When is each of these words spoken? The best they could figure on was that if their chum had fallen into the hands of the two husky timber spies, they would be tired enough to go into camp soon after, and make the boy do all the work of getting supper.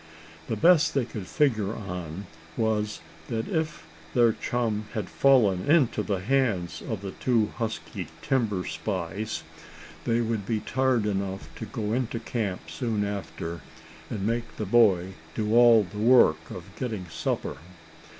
The 0.47 0.55
best 0.55 0.95
they 0.95 1.05
could 1.05 1.27
figure 1.27 1.75
on 1.75 2.25
was 2.57 3.01
that 3.27 3.47
if 3.47 3.85
their 4.15 4.33
chum 4.33 4.87
had 4.95 5.07
fallen 5.11 5.69
into 5.69 6.01
the 6.01 6.21
hands 6.21 6.81
of 6.81 7.03
the 7.03 7.11
two 7.11 7.51
husky 7.57 8.07
timber 8.23 8.65
spies, 8.65 9.43
they 10.05 10.19
would 10.19 10.43
be 10.47 10.59
tired 10.59 11.05
enough 11.05 11.53
to 11.57 11.67
go 11.67 11.93
into 11.93 12.19
camp 12.19 12.61
soon 12.71 13.05
after, 13.05 13.61
and 14.09 14.25
make 14.25 14.55
the 14.57 14.65
boy 14.65 15.13
do 15.35 15.53
all 15.53 15.83
the 15.83 15.99
work 15.99 16.49
of 16.49 16.75
getting 16.79 17.05
supper. 17.09 17.57